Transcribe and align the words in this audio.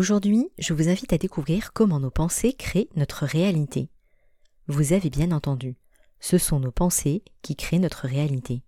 Aujourd'hui, 0.00 0.48
je 0.58 0.72
vous 0.72 0.88
invite 0.88 1.12
à 1.12 1.18
découvrir 1.18 1.74
comment 1.74 2.00
nos 2.00 2.10
pensées 2.10 2.54
créent 2.54 2.88
notre 2.96 3.26
réalité. 3.26 3.90
Vous 4.66 4.94
avez 4.94 5.10
bien 5.10 5.30
entendu, 5.30 5.76
ce 6.20 6.38
sont 6.38 6.58
nos 6.58 6.70
pensées 6.70 7.22
qui 7.42 7.54
créent 7.54 7.78
notre 7.78 8.06
réalité. 8.06 8.62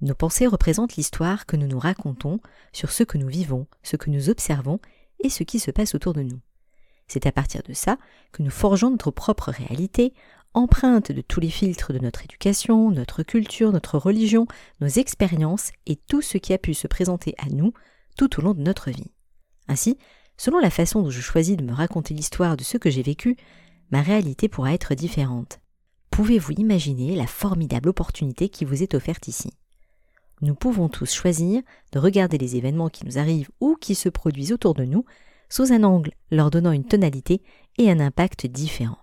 Nos 0.00 0.14
pensées 0.14 0.46
représentent 0.46 0.94
l'histoire 0.94 1.46
que 1.46 1.56
nous 1.56 1.66
nous 1.66 1.80
racontons 1.80 2.38
sur 2.72 2.92
ce 2.92 3.02
que 3.02 3.18
nous 3.18 3.26
vivons, 3.26 3.66
ce 3.82 3.96
que 3.96 4.10
nous 4.10 4.30
observons 4.30 4.78
et 5.18 5.28
ce 5.28 5.42
qui 5.42 5.58
se 5.58 5.72
passe 5.72 5.96
autour 5.96 6.12
de 6.12 6.22
nous. 6.22 6.38
C'est 7.08 7.26
à 7.26 7.32
partir 7.32 7.64
de 7.64 7.72
ça 7.72 7.98
que 8.30 8.44
nous 8.44 8.50
forgeons 8.52 8.90
notre 8.90 9.10
propre 9.10 9.50
réalité, 9.50 10.14
empreinte 10.52 11.10
de 11.10 11.20
tous 11.20 11.40
les 11.40 11.50
filtres 11.50 11.92
de 11.92 11.98
notre 11.98 12.22
éducation, 12.22 12.92
notre 12.92 13.24
culture, 13.24 13.72
notre 13.72 13.98
religion, 13.98 14.46
nos 14.80 14.86
expériences 14.86 15.72
et 15.86 15.96
tout 15.96 16.22
ce 16.22 16.38
qui 16.38 16.52
a 16.52 16.58
pu 16.58 16.74
se 16.74 16.86
présenter 16.86 17.34
à 17.38 17.48
nous 17.48 17.72
tout 18.16 18.38
au 18.38 18.42
long 18.42 18.54
de 18.54 18.62
notre 18.62 18.92
vie. 18.92 19.10
Ainsi, 19.66 19.98
Selon 20.36 20.58
la 20.58 20.70
façon 20.70 21.02
dont 21.02 21.10
je 21.10 21.20
choisis 21.20 21.56
de 21.56 21.64
me 21.64 21.72
raconter 21.72 22.14
l'histoire 22.14 22.56
de 22.56 22.64
ce 22.64 22.76
que 22.76 22.90
j'ai 22.90 23.02
vécu, 23.02 23.36
ma 23.90 24.02
réalité 24.02 24.48
pourra 24.48 24.74
être 24.74 24.94
différente. 24.94 25.60
Pouvez-vous 26.10 26.52
imaginer 26.52 27.16
la 27.16 27.26
formidable 27.26 27.88
opportunité 27.88 28.48
qui 28.48 28.64
vous 28.64 28.82
est 28.82 28.94
offerte 28.94 29.28
ici? 29.28 29.50
Nous 30.42 30.54
pouvons 30.54 30.88
tous 30.88 31.12
choisir 31.12 31.62
de 31.92 31.98
regarder 31.98 32.38
les 32.38 32.56
événements 32.56 32.88
qui 32.88 33.06
nous 33.06 33.18
arrivent 33.18 33.50
ou 33.60 33.76
qui 33.76 33.94
se 33.94 34.08
produisent 34.08 34.52
autour 34.52 34.74
de 34.74 34.84
nous 34.84 35.04
sous 35.48 35.72
un 35.72 35.84
angle 35.84 36.12
leur 36.30 36.50
donnant 36.50 36.72
une 36.72 36.86
tonalité 36.86 37.42
et 37.78 37.90
un 37.90 38.00
impact 38.00 38.46
différents. 38.46 38.98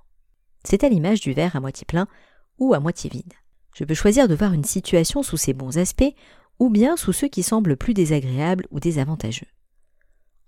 C'est 0.64 0.84
à 0.84 0.90
l'image 0.90 1.22
du 1.22 1.34
verre 1.34 1.56
à 1.56 1.60
moitié 1.60 1.86
plein 1.86 2.08
ou 2.60 2.73
à 2.73 2.80
moitié 2.80 3.10
vide. 3.10 3.34
Je 3.73 3.86
peux 3.86 3.94
choisir 3.94 4.28
de 4.28 4.36
voir 4.36 4.54
une 4.54 4.66
situation 4.66 5.23
sous 5.23 5.38
ses 5.38 5.54
bons 5.54 5.78
aspects 5.78 6.14
ou 6.60 6.70
bien 6.70 6.98
sous 6.98 7.14
ceux 7.14 7.28
qui 7.28 7.42
semblent 7.42 7.78
plus 7.78 7.94
désagréables 7.94 8.68
ou 8.70 8.80
désavantageux. 8.80 9.48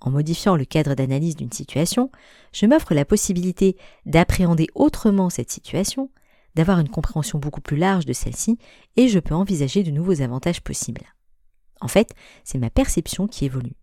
En 0.03 0.11
modifiant 0.11 0.57
le 0.57 0.65
cadre 0.65 0.95
d'analyse 0.95 1.37
d'une 1.37 1.51
situation, 1.51 2.11
je 2.51 2.65
m'offre 2.65 2.93
la 2.93 3.05
possibilité 3.05 3.77
d'appréhender 4.05 4.67
autrement 4.75 5.29
cette 5.29 5.49
situation, 5.49 6.11
d'avoir 6.55 6.79
une 6.79 6.89
compréhension 6.89 7.39
beaucoup 7.39 7.61
plus 7.61 7.77
large 7.77 8.05
de 8.05 8.11
celle-ci, 8.11 8.59
et 8.97 9.07
je 9.07 9.19
peux 9.19 9.33
envisager 9.33 9.81
de 9.81 9.91
nouveaux 9.91 10.21
avantages 10.21 10.61
possibles. 10.61 11.05
En 11.79 11.87
fait, 11.87 12.13
c'est 12.43 12.57
ma 12.57 12.69
perception 12.69 13.27
qui 13.27 13.45
évolue. 13.45 13.77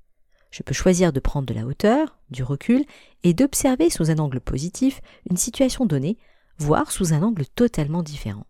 Je 0.50 0.62
peux 0.62 0.74
choisir 0.74 1.12
de 1.12 1.20
prendre 1.20 1.46
de 1.46 1.54
la 1.54 1.64
hauteur, 1.64 2.18
du 2.28 2.42
recul, 2.42 2.84
et 3.22 3.32
d'observer 3.32 3.88
sous 3.88 4.10
un 4.10 4.18
angle 4.18 4.40
positif 4.40 5.00
une 5.30 5.38
situation 5.38 5.86
donnée, 5.86 6.18
voire 6.58 6.92
sous 6.92 7.14
un 7.14 7.22
angle 7.22 7.46
totalement 7.46 8.02
différent. 8.02 8.46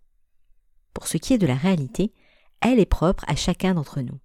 Pour 0.93 1.07
ce 1.07 1.19
qui 1.19 1.35
est 1.35 1.39
de 1.39 1.47
la 1.47 1.55
réalité, 1.55 2.13
elle 2.61 2.81
est 2.81 2.87
propre 2.87 3.25
à 3.29 3.37
chacun 3.37 3.75
d'entre 3.75 4.01
nous. 4.01 4.19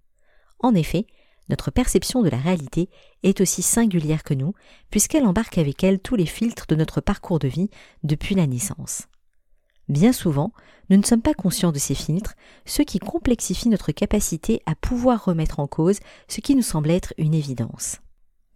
En 0.58 0.74
effet, 0.74 1.06
notre 1.48 1.70
perception 1.70 2.22
de 2.22 2.28
la 2.28 2.38
réalité 2.38 2.88
est 3.22 3.40
aussi 3.40 3.62
singulière 3.62 4.24
que 4.24 4.34
nous, 4.34 4.54
puisqu'elle 4.90 5.26
embarque 5.26 5.58
avec 5.58 5.84
elle 5.84 6.00
tous 6.00 6.16
les 6.16 6.26
filtres 6.26 6.66
de 6.68 6.74
notre 6.74 7.00
parcours 7.00 7.38
de 7.38 7.48
vie 7.48 7.70
depuis 8.02 8.34
la 8.34 8.46
naissance. 8.46 9.08
Bien 9.88 10.12
souvent, 10.12 10.52
nous 10.90 10.96
ne 10.96 11.04
sommes 11.04 11.22
pas 11.22 11.34
conscients 11.34 11.72
de 11.72 11.78
ces 11.78 11.94
filtres, 11.94 12.34
ce 12.64 12.82
qui 12.82 12.98
complexifie 12.98 13.68
notre 13.68 13.92
capacité 13.92 14.60
à 14.66 14.74
pouvoir 14.74 15.24
remettre 15.24 15.60
en 15.60 15.68
cause 15.68 16.00
ce 16.28 16.40
qui 16.40 16.56
nous 16.56 16.62
semble 16.62 16.90
être 16.90 17.14
une 17.18 17.34
évidence. 17.34 18.00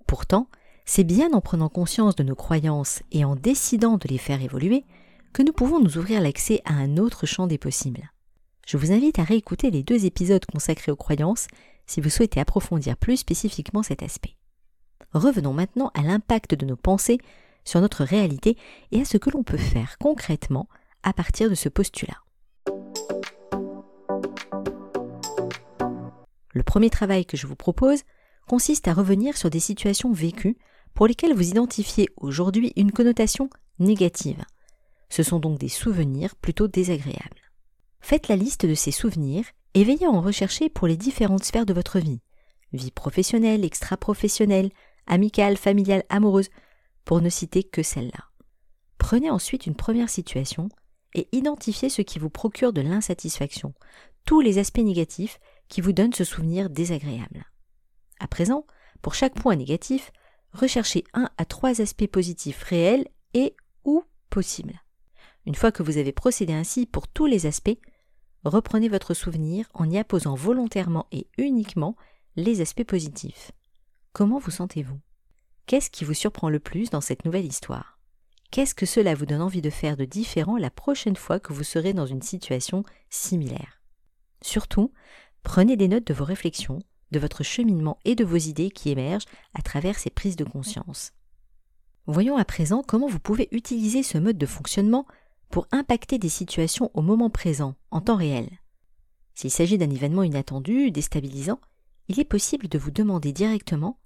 Pourtant, 0.06 0.48
c'est 0.84 1.04
bien 1.04 1.32
en 1.32 1.40
prenant 1.40 1.68
conscience 1.68 2.16
de 2.16 2.24
nos 2.24 2.34
croyances 2.34 3.02
et 3.12 3.24
en 3.24 3.36
décidant 3.36 3.96
de 3.96 4.08
les 4.08 4.18
faire 4.18 4.42
évoluer 4.42 4.84
que 5.32 5.42
nous 5.42 5.52
pouvons 5.52 5.78
nous 5.78 5.98
ouvrir 5.98 6.20
l'accès 6.20 6.62
à 6.64 6.72
un 6.72 6.96
autre 6.96 7.26
champ 7.26 7.46
des 7.46 7.58
possibles. 7.58 8.10
Je 8.66 8.76
vous 8.76 8.92
invite 8.92 9.20
à 9.20 9.24
réécouter 9.24 9.70
les 9.70 9.84
deux 9.84 10.04
épisodes 10.04 10.44
consacrés 10.46 10.92
aux 10.92 10.96
croyances 10.96 11.46
si 11.90 12.00
vous 12.00 12.08
souhaitez 12.08 12.38
approfondir 12.38 12.96
plus 12.96 13.16
spécifiquement 13.16 13.82
cet 13.82 14.04
aspect. 14.04 14.36
Revenons 15.12 15.52
maintenant 15.52 15.90
à 15.94 16.02
l'impact 16.02 16.54
de 16.54 16.64
nos 16.64 16.76
pensées 16.76 17.18
sur 17.64 17.80
notre 17.80 18.04
réalité 18.04 18.56
et 18.92 19.00
à 19.00 19.04
ce 19.04 19.16
que 19.16 19.28
l'on 19.28 19.42
peut 19.42 19.58
faire 19.58 19.98
concrètement 19.98 20.68
à 21.02 21.12
partir 21.12 21.50
de 21.50 21.56
ce 21.56 21.68
postulat. 21.68 22.18
Le 26.52 26.62
premier 26.62 26.90
travail 26.90 27.26
que 27.26 27.36
je 27.36 27.48
vous 27.48 27.56
propose 27.56 28.02
consiste 28.46 28.86
à 28.86 28.94
revenir 28.94 29.36
sur 29.36 29.50
des 29.50 29.58
situations 29.58 30.12
vécues 30.12 30.58
pour 30.94 31.08
lesquelles 31.08 31.34
vous 31.34 31.48
identifiez 31.48 32.08
aujourd'hui 32.16 32.72
une 32.76 32.92
connotation 32.92 33.50
négative. 33.80 34.44
Ce 35.08 35.24
sont 35.24 35.40
donc 35.40 35.58
des 35.58 35.68
souvenirs 35.68 36.36
plutôt 36.36 36.68
désagréables. 36.68 37.50
Faites 38.00 38.28
la 38.28 38.36
liste 38.36 38.64
de 38.64 38.74
ces 38.74 38.92
souvenirs 38.92 39.44
et 39.74 39.84
veillez 39.84 40.06
à 40.06 40.10
en 40.10 40.20
rechercher 40.20 40.68
pour 40.68 40.88
les 40.88 40.96
différentes 40.96 41.44
sphères 41.44 41.66
de 41.66 41.74
votre 41.74 41.98
vie 41.98 42.20
vie 42.72 42.90
professionnelle, 42.90 43.64
extra-professionnelle, 43.64 44.70
amicale, 45.06 45.56
familiale, 45.56 46.04
amoureuse, 46.08 46.50
pour 47.04 47.20
ne 47.20 47.28
citer 47.28 47.64
que 47.64 47.82
celle-là. 47.82 48.24
Prenez 48.98 49.30
ensuite 49.30 49.66
une 49.66 49.74
première 49.74 50.10
situation 50.10 50.68
et 51.14 51.28
identifiez 51.32 51.88
ce 51.88 52.02
qui 52.02 52.18
vous 52.18 52.30
procure 52.30 52.72
de 52.72 52.80
l'insatisfaction, 52.80 53.74
tous 54.24 54.40
les 54.40 54.58
aspects 54.58 54.78
négatifs 54.78 55.40
qui 55.68 55.80
vous 55.80 55.92
donnent 55.92 56.12
ce 56.12 56.24
souvenir 56.24 56.70
désagréable. 56.70 57.46
À 58.20 58.28
présent, 58.28 58.66
pour 59.02 59.14
chaque 59.14 59.34
point 59.34 59.56
négatif, 59.56 60.12
recherchez 60.52 61.04
un 61.14 61.30
à 61.38 61.44
trois 61.44 61.80
aspects 61.80 62.06
positifs 62.06 62.62
réels 62.62 63.08
et 63.34 63.56
ou 63.84 64.04
possibles. 64.28 64.80
Une 65.46 65.54
fois 65.54 65.72
que 65.72 65.82
vous 65.82 65.96
avez 65.96 66.12
procédé 66.12 66.52
ainsi 66.52 66.86
pour 66.86 67.08
tous 67.08 67.26
les 67.26 67.46
aspects, 67.46 67.78
reprenez 68.44 68.88
votre 68.88 69.14
souvenir 69.14 69.66
en 69.74 69.88
y 69.88 69.98
apposant 69.98 70.34
volontairement 70.34 71.06
et 71.12 71.28
uniquement 71.38 71.96
les 72.36 72.60
aspects 72.60 72.84
positifs. 72.84 73.52
Comment 74.12 74.38
vous 74.38 74.50
sentez-vous? 74.50 74.98
Qu'est-ce 75.66 75.90
qui 75.90 76.04
vous 76.04 76.14
surprend 76.14 76.48
le 76.48 76.58
plus 76.58 76.90
dans 76.90 77.00
cette 77.00 77.24
nouvelle 77.24 77.44
histoire? 77.44 77.98
Qu'est-ce 78.50 78.74
que 78.74 78.86
cela 78.86 79.14
vous 79.14 79.26
donne 79.26 79.42
envie 79.42 79.62
de 79.62 79.70
faire 79.70 79.96
de 79.96 80.04
différent 80.04 80.56
la 80.56 80.70
prochaine 80.70 81.16
fois 81.16 81.38
que 81.38 81.52
vous 81.52 81.62
serez 81.62 81.92
dans 81.92 82.06
une 82.06 82.22
situation 82.22 82.82
similaire? 83.08 83.80
Surtout, 84.42 84.92
prenez 85.42 85.76
des 85.76 85.86
notes 85.86 86.06
de 86.06 86.14
vos 86.14 86.24
réflexions, 86.24 86.80
de 87.12 87.20
votre 87.20 87.44
cheminement 87.44 87.98
et 88.04 88.16
de 88.16 88.24
vos 88.24 88.36
idées 88.36 88.70
qui 88.70 88.90
émergent 88.90 89.26
à 89.54 89.62
travers 89.62 89.98
ces 89.98 90.10
prises 90.10 90.36
de 90.36 90.44
conscience. 90.44 91.12
Voyons 92.06 92.36
à 92.36 92.44
présent 92.44 92.82
comment 92.84 93.06
vous 93.06 93.20
pouvez 93.20 93.48
utiliser 93.52 94.02
ce 94.02 94.18
mode 94.18 94.38
de 94.38 94.46
fonctionnement 94.46 95.06
pour 95.50 95.66
impacter 95.72 96.18
des 96.18 96.28
situations 96.28 96.90
au 96.94 97.02
moment 97.02 97.30
présent, 97.30 97.74
en 97.90 98.00
temps 98.00 98.16
réel. 98.16 98.48
S'il 99.34 99.50
s'agit 99.50 99.78
d'un 99.78 99.90
événement 99.90 100.22
inattendu, 100.22 100.90
déstabilisant, 100.90 101.60
il 102.08 102.20
est 102.20 102.24
possible 102.24 102.68
de 102.68 102.78
vous 102.78 102.90
demander 102.90 103.32
directement 103.32 103.98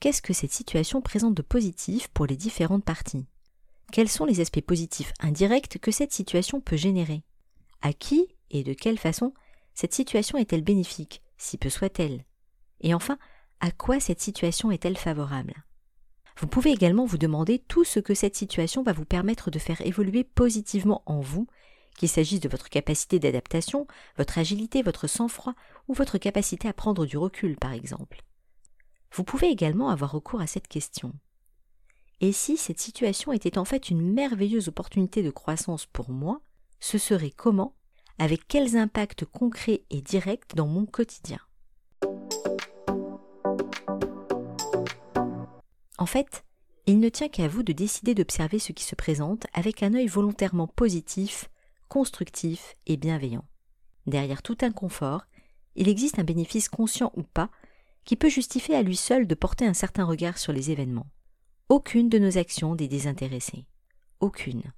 qu'est-ce 0.00 0.22
que 0.22 0.32
cette 0.32 0.52
situation 0.52 1.00
présente 1.00 1.34
de 1.34 1.42
positif 1.42 2.08
pour 2.08 2.26
les 2.26 2.36
différentes 2.36 2.84
parties? 2.84 3.26
Quels 3.92 4.08
sont 4.08 4.24
les 4.24 4.40
aspects 4.40 4.60
positifs 4.60 5.12
indirects 5.20 5.78
que 5.78 5.90
cette 5.90 6.12
situation 6.12 6.60
peut 6.60 6.76
générer? 6.76 7.22
À 7.82 7.92
qui 7.92 8.28
et 8.50 8.62
de 8.62 8.72
quelle 8.72 8.98
façon 8.98 9.32
cette 9.74 9.94
situation 9.94 10.38
est-elle 10.38 10.62
bénéfique, 10.62 11.22
si 11.38 11.58
peu 11.58 11.70
soit-elle? 11.70 12.24
Et 12.80 12.94
enfin, 12.94 13.18
à 13.60 13.70
quoi 13.70 14.00
cette 14.00 14.20
situation 14.20 14.70
est-elle 14.70 14.96
favorable? 14.96 15.54
Vous 16.40 16.46
pouvez 16.46 16.70
également 16.70 17.04
vous 17.04 17.18
demander 17.18 17.58
tout 17.58 17.84
ce 17.84 18.00
que 18.00 18.14
cette 18.14 18.34
situation 18.34 18.82
va 18.82 18.94
vous 18.94 19.04
permettre 19.04 19.50
de 19.50 19.58
faire 19.58 19.82
évoluer 19.82 20.24
positivement 20.24 21.02
en 21.04 21.20
vous, 21.20 21.46
qu'il 21.98 22.08
s'agisse 22.08 22.40
de 22.40 22.48
votre 22.48 22.70
capacité 22.70 23.18
d'adaptation, 23.18 23.86
votre 24.16 24.38
agilité, 24.38 24.82
votre 24.82 25.06
sang-froid 25.06 25.52
ou 25.86 25.92
votre 25.92 26.16
capacité 26.16 26.66
à 26.66 26.72
prendre 26.72 27.04
du 27.04 27.18
recul, 27.18 27.56
par 27.56 27.74
exemple. 27.74 28.22
Vous 29.12 29.22
pouvez 29.22 29.48
également 29.48 29.90
avoir 29.90 30.12
recours 30.12 30.40
à 30.40 30.46
cette 30.46 30.66
question. 30.66 31.12
Et 32.22 32.32
si 32.32 32.56
cette 32.56 32.80
situation 32.80 33.32
était 33.32 33.58
en 33.58 33.66
fait 33.66 33.90
une 33.90 34.00
merveilleuse 34.00 34.68
opportunité 34.68 35.22
de 35.22 35.30
croissance 35.30 35.84
pour 35.84 36.08
moi, 36.08 36.40
ce 36.78 36.96
serait 36.96 37.32
comment 37.32 37.74
Avec 38.18 38.48
quels 38.48 38.78
impacts 38.78 39.26
concrets 39.26 39.84
et 39.90 40.00
directs 40.00 40.54
dans 40.54 40.66
mon 40.66 40.86
quotidien? 40.86 41.40
En 46.00 46.06
fait, 46.06 46.44
il 46.86 46.98
ne 46.98 47.10
tient 47.10 47.28
qu'à 47.28 47.46
vous 47.46 47.62
de 47.62 47.74
décider 47.74 48.14
d'observer 48.14 48.58
ce 48.58 48.72
qui 48.72 48.84
se 48.84 48.94
présente 48.94 49.46
avec 49.52 49.82
un 49.82 49.92
œil 49.92 50.06
volontairement 50.06 50.66
positif, 50.66 51.50
constructif 51.88 52.74
et 52.86 52.96
bienveillant. 52.96 53.44
Derrière 54.06 54.42
tout 54.42 54.56
inconfort, 54.62 55.26
il 55.76 55.90
existe 55.90 56.18
un 56.18 56.24
bénéfice 56.24 56.70
conscient 56.70 57.12
ou 57.16 57.22
pas 57.22 57.50
qui 58.06 58.16
peut 58.16 58.30
justifier 58.30 58.76
à 58.76 58.82
lui 58.82 58.96
seul 58.96 59.26
de 59.26 59.34
porter 59.34 59.66
un 59.66 59.74
certain 59.74 60.04
regard 60.04 60.38
sur 60.38 60.54
les 60.54 60.70
événements. 60.70 61.06
Aucune 61.68 62.08
de 62.08 62.18
nos 62.18 62.38
actions 62.38 62.74
n'est 62.74 62.88
désintéressée. 62.88 63.66
aucune. 64.20 64.72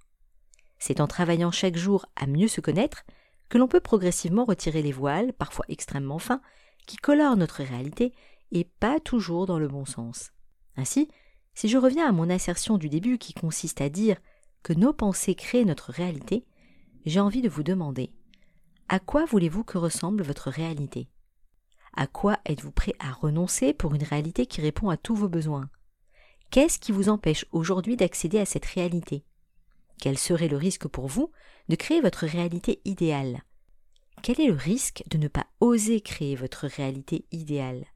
C'est 0.80 1.00
en 1.00 1.06
travaillant 1.06 1.52
chaque 1.52 1.76
jour 1.76 2.06
à 2.16 2.26
mieux 2.26 2.48
se 2.48 2.60
connaître 2.60 3.04
que 3.48 3.58
l'on 3.58 3.68
peut 3.68 3.80
progressivement 3.80 4.44
retirer 4.44 4.82
les 4.82 4.90
voiles, 4.90 5.32
parfois 5.34 5.66
extrêmement 5.68 6.18
fins, 6.18 6.42
qui 6.88 6.96
colorent 6.96 7.36
notre 7.36 7.62
réalité 7.62 8.12
et 8.50 8.64
pas 8.64 8.98
toujours 8.98 9.46
dans 9.46 9.60
le 9.60 9.68
bon 9.68 9.84
sens. 9.84 10.32
Ainsi, 10.76 11.08
si 11.54 11.68
je 11.68 11.78
reviens 11.78 12.08
à 12.08 12.12
mon 12.12 12.30
assertion 12.30 12.78
du 12.78 12.88
début 12.88 13.18
qui 13.18 13.34
consiste 13.34 13.80
à 13.80 13.88
dire 13.88 14.16
que 14.62 14.72
nos 14.72 14.92
pensées 14.92 15.34
créent 15.34 15.64
notre 15.64 15.92
réalité, 15.92 16.44
j'ai 17.04 17.20
envie 17.20 17.42
de 17.42 17.48
vous 17.48 17.62
demander 17.62 18.12
à 18.88 18.98
quoi 18.98 19.24
voulez-vous 19.24 19.64
que 19.64 19.78
ressemble 19.78 20.22
votre 20.22 20.50
réalité? 20.50 21.08
À 21.94 22.06
quoi 22.06 22.38
êtes-vous 22.44 22.72
prêt 22.72 22.94
à 22.98 23.12
renoncer 23.12 23.72
pour 23.72 23.94
une 23.94 24.02
réalité 24.02 24.46
qui 24.46 24.60
répond 24.60 24.90
à 24.90 24.96
tous 24.96 25.14
vos 25.14 25.28
besoins? 25.28 25.70
Qu'est-ce 26.50 26.78
qui 26.78 26.92
vous 26.92 27.08
empêche 27.08 27.46
aujourd'hui 27.52 27.96
d'accéder 27.96 28.38
à 28.38 28.44
cette 28.44 28.66
réalité? 28.66 29.24
Quel 29.98 30.18
serait 30.18 30.48
le 30.48 30.58
risque 30.58 30.88
pour 30.88 31.06
vous 31.06 31.30
de 31.68 31.76
créer 31.76 32.00
votre 32.00 32.26
réalité 32.26 32.82
idéale? 32.84 33.42
Quel 34.22 34.40
est 34.40 34.48
le 34.48 34.54
risque 34.54 35.04
de 35.08 35.16
ne 35.16 35.28
pas 35.28 35.46
oser 35.60 36.00
créer 36.00 36.36
votre 36.36 36.66
réalité 36.66 37.24
idéale? 37.32 37.86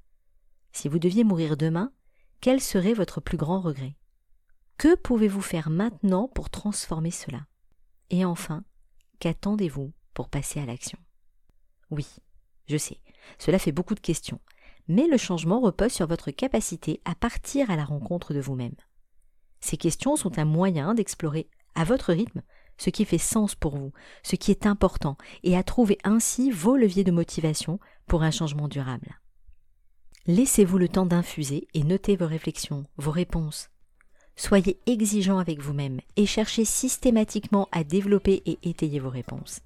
Si 0.72 0.88
vous 0.88 0.98
deviez 0.98 1.24
mourir 1.24 1.56
demain, 1.56 1.92
quel 2.40 2.60
serait 2.60 2.94
votre 2.94 3.20
plus 3.20 3.36
grand 3.36 3.60
regret? 3.60 3.96
Que 4.78 4.94
pouvez-vous 4.94 5.40
faire 5.40 5.70
maintenant 5.70 6.28
pour 6.28 6.50
transformer 6.50 7.10
cela? 7.10 7.46
Et 8.10 8.24
enfin, 8.24 8.64
qu'attendez-vous 9.20 9.92
pour 10.14 10.28
passer 10.28 10.60
à 10.60 10.66
l'action? 10.66 10.98
Oui, 11.90 12.06
je 12.68 12.76
sais, 12.76 13.00
cela 13.38 13.58
fait 13.58 13.72
beaucoup 13.72 13.94
de 13.94 14.00
questions, 14.00 14.40
mais 14.88 15.06
le 15.06 15.16
changement 15.16 15.60
repose 15.60 15.92
sur 15.92 16.06
votre 16.06 16.30
capacité 16.30 17.00
à 17.04 17.14
partir 17.14 17.70
à 17.70 17.76
la 17.76 17.84
rencontre 17.84 18.34
de 18.34 18.40
vous-même. 18.40 18.76
Ces 19.60 19.76
questions 19.76 20.16
sont 20.16 20.38
un 20.38 20.44
moyen 20.44 20.94
d'explorer 20.94 21.48
à 21.74 21.84
votre 21.84 22.12
rythme 22.12 22.42
ce 22.78 22.90
qui 22.90 23.04
fait 23.04 23.18
sens 23.18 23.54
pour 23.54 23.76
vous, 23.76 23.92
ce 24.22 24.36
qui 24.36 24.50
est 24.50 24.66
important, 24.66 25.16
et 25.42 25.56
à 25.56 25.62
trouver 25.62 25.98
ainsi 26.04 26.50
vos 26.50 26.76
leviers 26.76 27.04
de 27.04 27.10
motivation 27.10 27.80
pour 28.06 28.22
un 28.22 28.30
changement 28.30 28.68
durable. 28.68 29.18
Laissez-vous 30.28 30.78
le 30.78 30.88
temps 30.88 31.06
d'infuser 31.06 31.68
et 31.72 31.84
notez 31.84 32.16
vos 32.16 32.26
réflexions, 32.26 32.84
vos 32.96 33.12
réponses. 33.12 33.70
Soyez 34.34 34.80
exigeant 34.86 35.38
avec 35.38 35.60
vous-même 35.60 36.00
et 36.16 36.26
cherchez 36.26 36.64
systématiquement 36.64 37.68
à 37.70 37.84
développer 37.84 38.42
et 38.44 38.58
étayer 38.64 38.98
vos 38.98 39.08
réponses. 39.08 39.60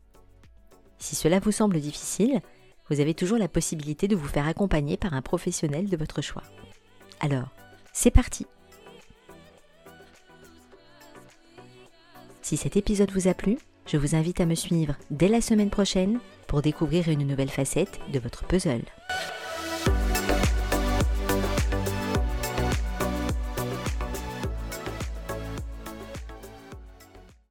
Si 0.98 1.16
cela 1.16 1.40
vous 1.40 1.50
semble 1.50 1.80
difficile, 1.80 2.42
vous 2.90 3.00
avez 3.00 3.14
toujours 3.14 3.38
la 3.38 3.48
possibilité 3.48 4.06
de 4.06 4.16
vous 4.16 4.28
faire 4.28 4.46
accompagner 4.46 4.98
par 4.98 5.14
un 5.14 5.22
professionnel 5.22 5.88
de 5.88 5.96
votre 5.96 6.20
choix. 6.20 6.42
Alors, 7.20 7.48
c'est 7.94 8.10
parti 8.10 8.46
Si 12.42 12.58
cet 12.58 12.76
épisode 12.76 13.12
vous 13.12 13.28
a 13.28 13.34
plu, 13.34 13.56
je 13.86 13.96
vous 13.96 14.14
invite 14.14 14.42
à 14.42 14.46
me 14.46 14.54
suivre 14.54 14.94
dès 15.10 15.28
la 15.28 15.40
semaine 15.40 15.70
prochaine 15.70 16.20
pour 16.46 16.60
découvrir 16.60 17.08
une 17.08 17.26
nouvelle 17.26 17.48
facette 17.48 17.98
de 18.12 18.18
votre 18.18 18.46
puzzle. 18.46 18.84